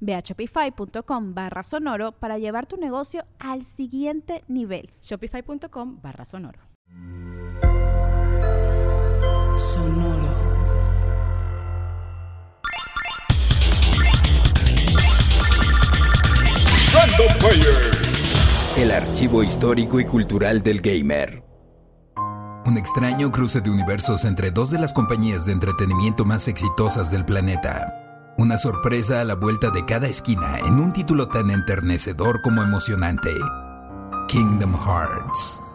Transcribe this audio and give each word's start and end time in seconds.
Ve 0.00 0.14
a 0.14 0.20
shopify.com 0.20 1.34
barra 1.34 1.62
sonoro 1.62 2.12
para 2.12 2.38
llevar 2.38 2.66
tu 2.66 2.76
negocio 2.76 3.24
al 3.38 3.64
siguiente 3.64 4.44
nivel. 4.48 4.90
Shopify.com 5.00 6.00
barra 6.00 6.24
sonoro. 6.24 6.60
Sonoro. 9.56 10.48
El 18.76 18.90
archivo 18.90 19.42
histórico 19.42 19.98
y 19.98 20.04
cultural 20.04 20.62
del 20.62 20.80
gamer. 20.80 21.42
Un 22.64 22.76
extraño 22.76 23.32
cruce 23.32 23.60
de 23.60 23.70
universos 23.70 24.24
entre 24.24 24.50
dos 24.50 24.70
de 24.70 24.78
las 24.78 24.92
compañías 24.92 25.46
de 25.46 25.52
entretenimiento 25.52 26.24
más 26.24 26.48
exitosas 26.48 27.10
del 27.10 27.24
planeta. 27.24 27.97
Una 28.38 28.56
sorpresa 28.56 29.20
a 29.20 29.24
la 29.24 29.34
vuelta 29.34 29.70
de 29.70 29.84
cada 29.84 30.06
esquina 30.06 30.60
en 30.64 30.78
un 30.78 30.92
título 30.92 31.26
tan 31.26 31.50
enternecedor 31.50 32.40
como 32.40 32.62
emocionante. 32.62 33.32
Kingdom 34.28 34.76
Hearts. 34.76 35.67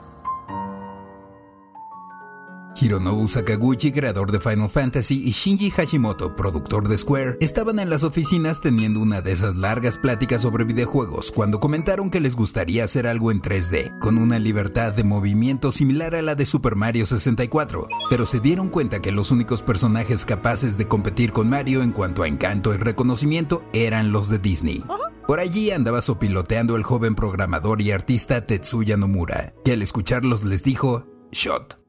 Hironobu 2.75 3.27
Sakaguchi, 3.27 3.91
creador 3.91 4.31
de 4.31 4.39
Final 4.39 4.69
Fantasy, 4.69 5.23
y 5.25 5.31
Shinji 5.31 5.69
Hashimoto, 5.69 6.35
productor 6.35 6.88
de 6.88 6.97
Square, 6.97 7.38
estaban 7.39 7.79
en 7.79 7.89
las 7.89 8.03
oficinas 8.03 8.61
teniendo 8.61 8.99
una 8.99 9.21
de 9.21 9.31
esas 9.31 9.55
largas 9.55 9.97
pláticas 9.97 10.41
sobre 10.41 10.63
videojuegos 10.63 11.31
cuando 11.31 11.59
comentaron 11.59 12.09
que 12.09 12.19
les 12.19 12.35
gustaría 12.35 12.83
hacer 12.83 13.07
algo 13.07 13.31
en 13.31 13.41
3D, 13.41 13.97
con 13.99 14.17
una 14.17 14.39
libertad 14.39 14.94
de 14.94 15.03
movimiento 15.03 15.71
similar 15.71 16.16
a 16.16 16.21
la 16.21 16.35
de 16.35 16.45
Super 16.45 16.75
Mario 16.75 17.05
64, 17.05 17.88
pero 18.09 18.25
se 18.25 18.39
dieron 18.39 18.69
cuenta 18.69 19.01
que 19.01 19.11
los 19.11 19.31
únicos 19.31 19.61
personajes 19.61 20.25
capaces 20.25 20.77
de 20.77 20.88
competir 20.88 21.31
con 21.31 21.49
Mario 21.49 21.83
en 21.83 21.91
cuanto 21.91 22.23
a 22.23 22.27
encanto 22.27 22.73
y 22.73 22.77
reconocimiento 22.77 23.63
eran 23.73 24.11
los 24.11 24.29
de 24.29 24.39
Disney. 24.39 24.83
Por 25.27 25.39
allí 25.39 25.71
andaba 25.71 26.01
sopiloteando 26.01 26.75
el 26.75 26.83
joven 26.83 27.16
programador 27.16 27.81
y 27.81 27.91
artista 27.91 28.45
Tetsuya 28.45 28.97
Nomura, 28.97 29.53
que 29.63 29.73
al 29.73 29.81
escucharlos 29.81 30.44
les 30.44 30.63
dijo, 30.63 31.07
Shot. 31.31 31.83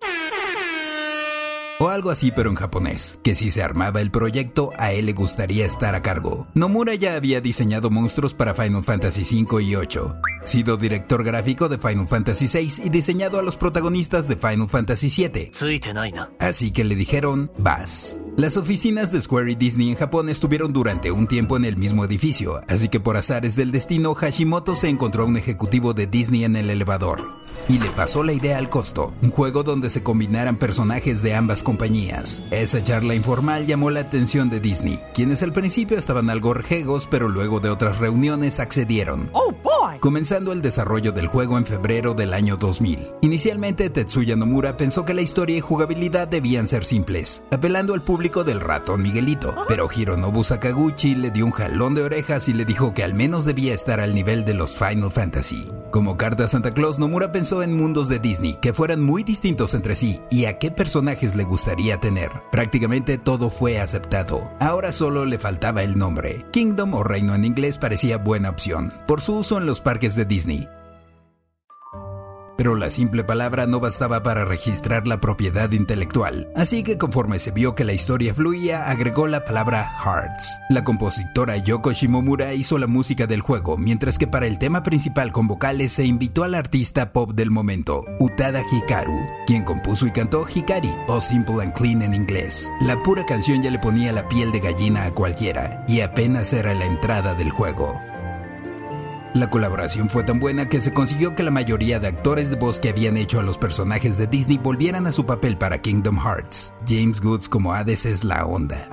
O 1.80 1.88
algo 1.88 2.10
así 2.10 2.30
pero 2.30 2.50
en 2.50 2.56
japonés, 2.56 3.18
que 3.24 3.34
si 3.34 3.50
se 3.50 3.62
armaba 3.62 4.00
el 4.00 4.10
proyecto 4.10 4.70
a 4.78 4.92
él 4.92 5.06
le 5.06 5.12
gustaría 5.12 5.66
estar 5.66 5.94
a 5.94 6.02
cargo. 6.02 6.46
Nomura 6.54 6.94
ya 6.94 7.16
había 7.16 7.40
diseñado 7.40 7.90
monstruos 7.90 8.32
para 8.32 8.54
Final 8.54 8.84
Fantasy 8.84 9.44
V 9.44 9.62
y 9.62 9.74
VIII, 9.74 10.14
sido 10.44 10.76
director 10.76 11.24
gráfico 11.24 11.68
de 11.68 11.78
Final 11.78 12.06
Fantasy 12.06 12.46
VI 12.46 12.84
y 12.84 12.88
diseñado 12.90 13.38
a 13.38 13.42
los 13.42 13.56
protagonistas 13.56 14.28
de 14.28 14.36
Final 14.36 14.68
Fantasy 14.68 15.08
VII. 15.08 15.50
Así 16.38 16.70
que 16.70 16.84
le 16.84 16.94
dijeron, 16.94 17.50
vas. 17.58 18.20
Las 18.36 18.56
oficinas 18.56 19.10
de 19.10 19.22
Square 19.22 19.52
y 19.52 19.54
Disney 19.54 19.88
en 19.90 19.96
Japón 19.96 20.28
estuvieron 20.28 20.72
durante 20.72 21.10
un 21.10 21.26
tiempo 21.26 21.56
en 21.56 21.64
el 21.64 21.76
mismo 21.76 22.04
edificio, 22.04 22.60
así 22.68 22.88
que 22.88 23.00
por 23.00 23.16
azares 23.16 23.56
del 23.56 23.72
destino 23.72 24.14
Hashimoto 24.14 24.74
se 24.76 24.88
encontró 24.88 25.24
a 25.24 25.26
un 25.26 25.36
ejecutivo 25.36 25.92
de 25.94 26.06
Disney 26.06 26.44
en 26.44 26.56
el 26.56 26.70
elevador 26.70 27.43
y 27.68 27.78
le 27.78 27.90
pasó 27.90 28.22
la 28.22 28.32
idea 28.32 28.58
al 28.58 28.70
costo, 28.70 29.12
un 29.22 29.30
juego 29.30 29.62
donde 29.62 29.90
se 29.90 30.02
combinaran 30.02 30.56
personajes 30.56 31.22
de 31.22 31.34
ambas 31.34 31.62
compañías. 31.62 32.44
Esa 32.50 32.82
charla 32.82 33.14
informal 33.14 33.66
llamó 33.66 33.90
la 33.90 34.00
atención 34.00 34.50
de 34.50 34.60
Disney, 34.60 35.00
quienes 35.14 35.42
al 35.42 35.52
principio 35.52 35.98
estaban 35.98 36.30
algo 36.30 36.54
rejegos, 36.54 37.06
pero 37.06 37.28
luego 37.28 37.60
de 37.60 37.70
otras 37.70 37.98
reuniones 37.98 38.60
accedieron. 38.60 39.30
Oh 39.32 39.52
boy. 39.52 39.98
Comenzando 40.00 40.52
el 40.52 40.62
desarrollo 40.62 41.12
del 41.12 41.26
juego 41.26 41.58
en 41.58 41.66
febrero 41.66 42.14
del 42.14 42.34
año 42.34 42.56
2000. 42.56 42.98
Inicialmente 43.22 43.90
Tetsuya 43.90 44.36
Nomura 44.36 44.76
pensó 44.76 45.04
que 45.04 45.14
la 45.14 45.22
historia 45.22 45.56
y 45.56 45.60
jugabilidad 45.60 46.28
debían 46.28 46.68
ser 46.68 46.84
simples, 46.84 47.44
apelando 47.50 47.94
al 47.94 48.02
público 48.02 48.44
del 48.44 48.60
ratón 48.60 49.02
Miguelito, 49.02 49.54
pero 49.68 49.88
Hironobu 49.94 50.44
Sakaguchi 50.44 51.14
le 51.14 51.30
dio 51.30 51.46
un 51.46 51.52
jalón 51.52 51.94
de 51.94 52.02
orejas 52.02 52.48
y 52.48 52.52
le 52.52 52.64
dijo 52.64 52.94
que 52.94 53.04
al 53.04 53.14
menos 53.14 53.44
debía 53.44 53.74
estar 53.74 54.00
al 54.00 54.14
nivel 54.14 54.44
de 54.44 54.54
los 54.54 54.76
Final 54.76 55.10
Fantasy. 55.10 55.70
Como 55.90 56.16
carta 56.16 56.44
a 56.44 56.48
Santa 56.48 56.72
Claus, 56.72 56.98
Nomura 56.98 57.30
pensó 57.30 57.53
en 57.62 57.76
mundos 57.76 58.08
de 58.08 58.18
Disney 58.18 58.54
que 58.60 58.72
fueran 58.72 59.02
muy 59.02 59.22
distintos 59.22 59.74
entre 59.74 59.96
sí 59.96 60.20
y 60.30 60.46
a 60.46 60.58
qué 60.58 60.70
personajes 60.70 61.36
le 61.36 61.44
gustaría 61.44 61.98
tener. 61.98 62.30
Prácticamente 62.50 63.18
todo 63.18 63.50
fue 63.50 63.78
aceptado. 63.78 64.50
Ahora 64.60 64.92
solo 64.92 65.24
le 65.24 65.38
faltaba 65.38 65.82
el 65.82 65.98
nombre. 65.98 66.44
Kingdom 66.50 66.94
o 66.94 67.04
Reino 67.04 67.34
en 67.34 67.44
inglés 67.44 67.78
parecía 67.78 68.18
buena 68.18 68.50
opción, 68.50 68.92
por 69.06 69.20
su 69.20 69.36
uso 69.36 69.58
en 69.58 69.66
los 69.66 69.80
parques 69.80 70.14
de 70.14 70.24
Disney. 70.24 70.68
Pero 72.56 72.74
la 72.76 72.90
simple 72.90 73.24
palabra 73.24 73.66
no 73.66 73.80
bastaba 73.80 74.22
para 74.22 74.44
registrar 74.44 75.06
la 75.06 75.20
propiedad 75.20 75.70
intelectual, 75.72 76.48
así 76.54 76.82
que 76.82 76.98
conforme 76.98 77.38
se 77.38 77.50
vio 77.50 77.74
que 77.74 77.84
la 77.84 77.92
historia 77.92 78.34
fluía, 78.34 78.84
agregó 78.84 79.26
la 79.26 79.44
palabra 79.44 79.90
Hearts. 80.04 80.60
La 80.70 80.84
compositora 80.84 81.56
Yoko 81.56 81.92
Shimomura 81.92 82.54
hizo 82.54 82.78
la 82.78 82.86
música 82.86 83.26
del 83.26 83.40
juego, 83.40 83.76
mientras 83.76 84.18
que 84.18 84.26
para 84.26 84.46
el 84.46 84.58
tema 84.58 84.82
principal 84.82 85.32
con 85.32 85.48
vocales 85.48 85.92
se 85.92 86.04
invitó 86.04 86.44
al 86.44 86.54
artista 86.54 87.12
pop 87.12 87.32
del 87.32 87.50
momento, 87.50 88.04
Utada 88.20 88.62
Hikaru, 88.70 89.18
quien 89.46 89.64
compuso 89.64 90.06
y 90.06 90.12
cantó 90.12 90.46
Hikari, 90.46 90.92
o 91.08 91.20
Simple 91.20 91.62
and 91.62 91.72
Clean 91.74 92.02
en 92.02 92.14
inglés. 92.14 92.70
La 92.80 93.02
pura 93.02 93.26
canción 93.26 93.62
ya 93.62 93.70
le 93.70 93.78
ponía 93.78 94.12
la 94.12 94.28
piel 94.28 94.52
de 94.52 94.60
gallina 94.60 95.04
a 95.04 95.10
cualquiera, 95.10 95.84
y 95.88 96.00
apenas 96.00 96.52
era 96.52 96.74
la 96.74 96.86
entrada 96.86 97.34
del 97.34 97.50
juego. 97.50 98.00
La 99.34 99.50
colaboración 99.50 100.08
fue 100.08 100.22
tan 100.22 100.38
buena 100.38 100.68
que 100.68 100.80
se 100.80 100.94
consiguió 100.94 101.34
que 101.34 101.42
la 101.42 101.50
mayoría 101.50 101.98
de 101.98 102.06
actores 102.06 102.50
de 102.50 102.56
voz 102.56 102.78
que 102.78 102.90
habían 102.90 103.16
hecho 103.16 103.40
a 103.40 103.42
los 103.42 103.58
personajes 103.58 104.16
de 104.16 104.28
Disney 104.28 104.58
volvieran 104.58 105.08
a 105.08 105.12
su 105.12 105.26
papel 105.26 105.58
para 105.58 105.82
Kingdom 105.82 106.16
Hearts. 106.16 106.72
James 106.86 107.20
Goods 107.20 107.48
como 107.48 107.74
Hades 107.74 108.06
es 108.06 108.22
la 108.22 108.46
onda. 108.46 108.88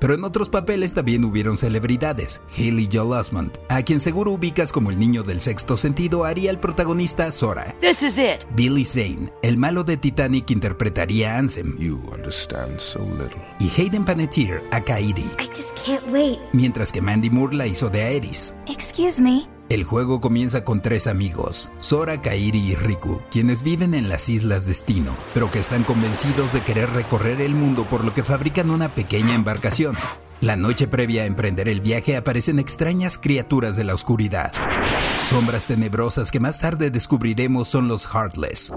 Pero 0.00 0.14
en 0.14 0.24
otros 0.24 0.48
papeles 0.48 0.92
también 0.92 1.24
hubieron 1.24 1.56
celebridades. 1.56 2.42
Haley 2.58 2.88
Joel 2.92 3.12
Osment, 3.12 3.58
a 3.68 3.80
quien 3.82 4.00
seguro 4.00 4.32
ubicas 4.32 4.72
como 4.72 4.90
el 4.90 4.98
niño 4.98 5.22
del 5.22 5.40
sexto 5.40 5.76
sentido, 5.76 6.24
haría 6.24 6.50
el 6.50 6.58
protagonista 6.58 7.30
Sora. 7.30 7.76
This 7.80 8.02
is 8.02 8.18
it. 8.18 8.44
Billy 8.56 8.84
Zane, 8.84 9.32
el 9.42 9.56
malo 9.56 9.84
de 9.84 9.98
Titanic, 9.98 10.50
interpretaría 10.50 11.36
a 11.36 11.38
Ansem. 11.38 11.78
You 11.78 12.02
understand 12.12 12.80
so 12.80 12.98
little. 12.98 13.40
Y 13.60 13.70
Hayden 13.80 14.04
Panettiere 14.04 14.64
a 14.72 14.80
Kairi. 14.80 15.30
I 15.38 15.46
just 15.54 15.78
can't 15.86 16.04
wait. 16.12 16.40
Mientras 16.52 16.90
que 16.90 17.00
Mandy 17.00 17.30
Moore 17.30 17.54
la 17.54 17.68
hizo 17.68 17.88
de 17.88 18.02
Aeris. 18.02 18.56
El 19.68 19.84
juego 19.84 20.22
comienza 20.22 20.64
con 20.64 20.80
tres 20.80 21.06
amigos, 21.06 21.70
Sora, 21.80 22.22
Kairi 22.22 22.58
y 22.58 22.74
Riku, 22.74 23.20
quienes 23.30 23.62
viven 23.62 23.92
en 23.92 24.08
las 24.08 24.28
Islas 24.30 24.64
Destino, 24.64 25.14
pero 25.34 25.50
que 25.50 25.58
están 25.58 25.84
convencidos 25.84 26.52
de 26.54 26.62
querer 26.62 26.88
recorrer 26.90 27.42
el 27.42 27.54
mundo 27.54 27.84
por 27.84 28.04
lo 28.04 28.14
que 28.14 28.24
fabrican 28.24 28.70
una 28.70 28.88
pequeña 28.88 29.34
embarcación. 29.34 29.96
La 30.40 30.56
noche 30.56 30.88
previa 30.88 31.24
a 31.24 31.26
emprender 31.26 31.68
el 31.68 31.82
viaje 31.82 32.16
aparecen 32.16 32.58
extrañas 32.58 33.18
criaturas 33.18 33.76
de 33.76 33.84
la 33.84 33.94
oscuridad. 33.94 34.50
Sombras 35.26 35.66
tenebrosas 35.66 36.30
que 36.30 36.40
más 36.40 36.58
tarde 36.58 36.90
descubriremos 36.90 37.68
son 37.68 37.86
los 37.86 38.06
Heartless, 38.06 38.72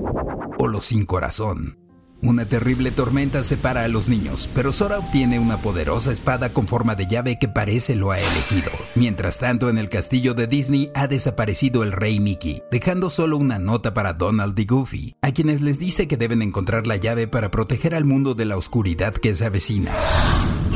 o 0.59 0.67
los 0.67 0.85
sin 0.85 1.05
corazón. 1.05 1.82
Una 2.23 2.45
terrible 2.45 2.91
tormenta 2.91 3.43
separa 3.43 3.83
a 3.83 3.89
los 3.89 4.07
niños, 4.07 4.49
pero 4.55 4.71
Sora 4.71 4.97
obtiene 4.99 5.39
una 5.39 5.57
poderosa 5.57 6.09
espada 6.13 6.53
con 6.53 6.67
forma 6.67 6.95
de 6.95 7.05
llave 7.05 7.37
que 7.37 7.49
parece 7.49 7.97
lo 7.97 8.11
ha 8.11 8.19
elegido. 8.19 8.71
Mientras 8.95 9.39
tanto, 9.39 9.69
en 9.69 9.77
el 9.77 9.89
castillo 9.89 10.33
de 10.33 10.47
Disney 10.47 10.89
ha 10.95 11.07
desaparecido 11.07 11.83
el 11.83 11.91
rey 11.91 12.21
Mickey, 12.21 12.63
dejando 12.71 13.09
solo 13.09 13.37
una 13.37 13.59
nota 13.59 13.93
para 13.93 14.13
Donald 14.13 14.57
y 14.57 14.65
Goofy, 14.65 15.15
a 15.21 15.33
quienes 15.33 15.61
les 15.61 15.79
dice 15.79 16.07
que 16.07 16.15
deben 16.15 16.41
encontrar 16.41 16.87
la 16.87 16.95
llave 16.95 17.27
para 17.27 17.51
proteger 17.51 17.93
al 17.93 18.05
mundo 18.05 18.35
de 18.35 18.45
la 18.45 18.55
oscuridad 18.55 19.13
que 19.13 19.35
se 19.35 19.45
avecina. 19.45 19.91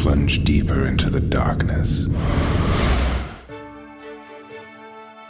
Plunge 0.04 0.44
deeper 0.44 0.86
into 0.86 1.10
the 1.10 1.22
darkness. 1.22 2.10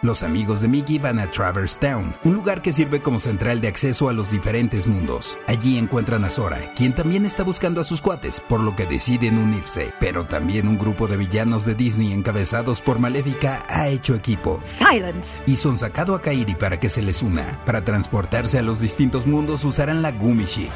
Los 0.08 0.24
amigos 0.24 0.62
de 0.62 0.70
Mickey 0.70 1.00
van 1.00 1.20
a 1.20 1.30
Traverse 1.30 1.78
Town, 1.82 2.16
un 2.24 2.34
lugar 2.34 2.62
que 2.62 2.72
sirve 2.72 3.02
como 3.02 3.20
central 3.20 3.60
de 3.60 3.68
acceso 3.68 4.08
a 4.08 4.14
los 4.14 4.32
diferentes 4.32 4.88
mundos. 4.88 5.38
Allí 5.48 5.78
encuentran 5.78 6.24
a 6.24 6.32
Sora, 6.32 6.62
quien 6.76 6.96
también 6.96 7.26
está 7.26 7.44
buscando 7.44 7.82
a 7.82 7.84
sus 7.84 8.02
cuates, 8.02 8.40
por 8.40 8.62
lo 8.62 8.74
que 8.74 8.86
deciden 8.86 9.38
unirse. 9.38 9.94
Pero 10.00 10.26
también 10.26 10.70
un 10.70 10.78
grupo 10.78 11.10
de 11.10 11.18
villanos 11.18 11.66
de 11.66 11.76
Disney 11.76 12.14
encabezados 12.14 12.82
por 12.82 13.00
Maléfica 13.00 13.66
ha 13.68 13.90
hecho 13.90 14.16
equipo. 14.16 14.62
Silence. 14.64 15.44
Y 15.46 15.58
son 15.58 15.78
sacado 15.78 16.16
a 16.16 16.22
Kairi 16.22 16.56
para 16.56 16.80
que 16.80 16.88
se 16.88 17.02
les 17.02 17.22
una. 17.22 17.60
Para 17.66 17.84
transportarse 17.84 18.58
a 18.58 18.62
los 18.62 18.80
distintos 18.80 19.28
mundos 19.28 19.66
usarán 19.66 20.02
la 20.02 20.14
Gumi 20.14 20.46
Ship 20.46 20.72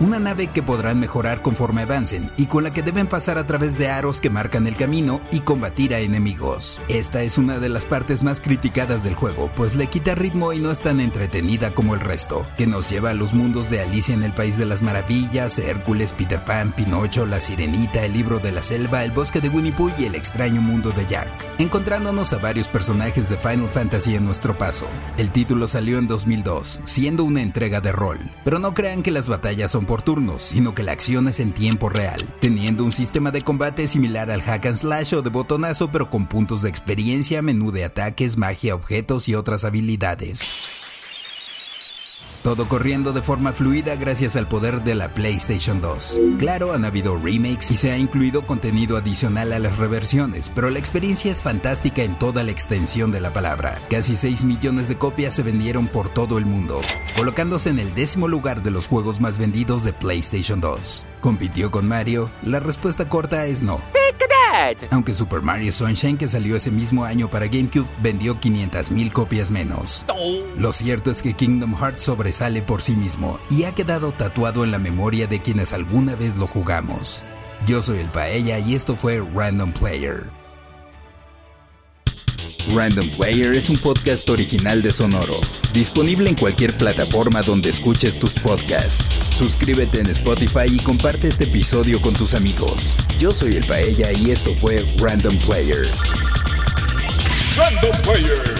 una 0.00 0.18
nave 0.18 0.46
que 0.46 0.62
podrán 0.62 0.98
mejorar 0.98 1.42
conforme 1.42 1.82
avancen 1.82 2.30
y 2.38 2.46
con 2.46 2.64
la 2.64 2.72
que 2.72 2.82
deben 2.82 3.06
pasar 3.06 3.36
a 3.36 3.46
través 3.46 3.76
de 3.76 3.90
aros 3.90 4.20
que 4.20 4.30
marcan 4.30 4.66
el 4.66 4.74
camino 4.74 5.20
y 5.30 5.40
combatir 5.40 5.94
a 5.94 6.00
enemigos. 6.00 6.80
Esta 6.88 7.22
es 7.22 7.36
una 7.36 7.58
de 7.58 7.68
las 7.68 7.84
partes 7.84 8.22
más 8.22 8.40
criticadas 8.40 9.02
del 9.02 9.14
juego, 9.14 9.50
pues 9.54 9.76
le 9.76 9.88
quita 9.88 10.14
ritmo 10.14 10.54
y 10.54 10.58
no 10.58 10.70
es 10.70 10.80
tan 10.80 11.00
entretenida 11.00 11.74
como 11.74 11.94
el 11.94 12.00
resto, 12.00 12.46
que 12.56 12.66
nos 12.66 12.88
lleva 12.88 13.10
a 13.10 13.14
los 13.14 13.34
mundos 13.34 13.68
de 13.68 13.82
Alicia 13.82 14.14
en 14.14 14.22
el 14.22 14.32
País 14.32 14.56
de 14.56 14.64
las 14.64 14.82
Maravillas, 14.82 15.58
Hércules, 15.58 16.14
Peter 16.14 16.42
Pan, 16.44 16.72
Pinocho, 16.72 17.26
La 17.26 17.40
Sirenita, 17.40 18.02
El 18.02 18.14
Libro 18.14 18.38
de 18.38 18.52
la 18.52 18.62
Selva, 18.62 19.04
El 19.04 19.12
Bosque 19.12 19.42
de 19.42 19.50
Winnie 19.50 19.72
Pooh 19.72 19.92
y 19.98 20.04
El 20.04 20.14
extraño 20.14 20.62
mundo 20.62 20.92
de 20.92 21.04
Jack, 21.04 21.28
encontrándonos 21.58 22.32
a 22.32 22.38
varios 22.38 22.68
personajes 22.68 23.28
de 23.28 23.36
Final 23.36 23.68
Fantasy 23.68 24.14
en 24.14 24.24
nuestro 24.24 24.56
paso. 24.56 24.86
El 25.18 25.30
título 25.30 25.68
salió 25.68 25.98
en 25.98 26.08
2002, 26.08 26.80
siendo 26.84 27.24
una 27.24 27.42
entrega 27.42 27.82
de 27.82 27.92
rol, 27.92 28.18
pero 28.44 28.58
no 28.58 28.72
crean 28.72 29.02
que 29.02 29.10
las 29.10 29.28
batallas 29.28 29.70
son 29.70 29.84
por 29.90 30.02
turnos, 30.02 30.44
sino 30.44 30.72
que 30.72 30.84
la 30.84 30.92
acción 30.92 31.26
es 31.26 31.40
en 31.40 31.50
tiempo 31.50 31.88
real, 31.88 32.20
teniendo 32.40 32.84
un 32.84 32.92
sistema 32.92 33.32
de 33.32 33.42
combate 33.42 33.88
similar 33.88 34.30
al 34.30 34.40
hack 34.40 34.66
and 34.66 34.76
slash 34.76 35.14
o 35.14 35.22
de 35.22 35.30
botonazo 35.30 35.90
pero 35.90 36.08
con 36.10 36.26
puntos 36.26 36.62
de 36.62 36.68
experiencia, 36.68 37.42
menú 37.42 37.72
de 37.72 37.82
ataques, 37.82 38.36
magia, 38.36 38.76
objetos 38.76 39.28
y 39.28 39.34
otras 39.34 39.64
habilidades. 39.64 40.89
Todo 42.42 42.66
corriendo 42.68 43.12
de 43.12 43.20
forma 43.20 43.52
fluida 43.52 43.96
gracias 43.96 44.34
al 44.34 44.48
poder 44.48 44.82
de 44.82 44.94
la 44.94 45.12
PlayStation 45.12 45.82
2. 45.82 46.20
Claro, 46.38 46.72
han 46.72 46.86
habido 46.86 47.18
remakes 47.18 47.70
y 47.70 47.76
se 47.76 47.92
ha 47.92 47.98
incluido 47.98 48.46
contenido 48.46 48.96
adicional 48.96 49.52
a 49.52 49.58
las 49.58 49.76
reversiones, 49.76 50.48
pero 50.48 50.70
la 50.70 50.78
experiencia 50.78 51.30
es 51.30 51.42
fantástica 51.42 52.02
en 52.02 52.18
toda 52.18 52.42
la 52.42 52.50
extensión 52.50 53.12
de 53.12 53.20
la 53.20 53.34
palabra. 53.34 53.78
Casi 53.90 54.16
6 54.16 54.44
millones 54.44 54.88
de 54.88 54.96
copias 54.96 55.34
se 55.34 55.42
vendieron 55.42 55.86
por 55.86 56.08
todo 56.08 56.38
el 56.38 56.46
mundo, 56.46 56.80
colocándose 57.14 57.68
en 57.68 57.78
el 57.78 57.94
décimo 57.94 58.26
lugar 58.26 58.62
de 58.62 58.70
los 58.70 58.88
juegos 58.88 59.20
más 59.20 59.36
vendidos 59.36 59.84
de 59.84 59.92
PlayStation 59.92 60.62
2. 60.62 61.06
¿Compitió 61.20 61.70
con 61.70 61.86
Mario? 61.86 62.30
La 62.42 62.58
respuesta 62.58 63.06
corta 63.06 63.44
es 63.44 63.62
no. 63.62 63.80
Aunque 64.90 65.14
Super 65.14 65.42
Mario 65.42 65.72
Sunshine, 65.72 66.16
que 66.16 66.28
salió 66.28 66.56
ese 66.56 66.70
mismo 66.70 67.04
año 67.04 67.28
para 67.28 67.46
GameCube, 67.46 67.86
vendió 68.02 68.40
500.000 68.40 69.12
copias 69.12 69.50
menos. 69.50 70.06
Lo 70.56 70.72
cierto 70.72 71.10
es 71.10 71.22
que 71.22 71.34
Kingdom 71.34 71.76
Hearts 71.76 72.02
sobresale 72.02 72.62
por 72.62 72.82
sí 72.82 72.96
mismo 72.96 73.38
y 73.50 73.64
ha 73.64 73.74
quedado 73.74 74.12
tatuado 74.12 74.64
en 74.64 74.70
la 74.70 74.78
memoria 74.78 75.26
de 75.26 75.40
quienes 75.40 75.72
alguna 75.72 76.14
vez 76.14 76.36
lo 76.36 76.46
jugamos. 76.46 77.22
Yo 77.66 77.82
soy 77.82 77.98
el 77.98 78.08
Paella 78.08 78.58
y 78.58 78.74
esto 78.74 78.96
fue 78.96 79.22
Random 79.34 79.72
Player. 79.72 80.39
Random 82.74 83.08
Player 83.10 83.54
es 83.54 83.68
un 83.68 83.78
podcast 83.78 84.28
original 84.30 84.80
de 84.80 84.92
Sonoro, 84.92 85.40
disponible 85.72 86.28
en 86.28 86.36
cualquier 86.36 86.76
plataforma 86.76 87.42
donde 87.42 87.70
escuches 87.70 88.18
tus 88.18 88.34
podcasts. 88.34 89.04
Suscríbete 89.36 90.00
en 90.00 90.06
Spotify 90.06 90.66
y 90.70 90.78
comparte 90.78 91.28
este 91.28 91.44
episodio 91.44 92.00
con 92.00 92.14
tus 92.14 92.32
amigos. 92.32 92.94
Yo 93.18 93.34
soy 93.34 93.56
el 93.56 93.66
Paella 93.66 94.12
y 94.12 94.30
esto 94.30 94.54
fue 94.54 94.84
Random 94.98 95.36
Player. 95.38 95.88
Random 97.56 98.02
Player. 98.02 98.59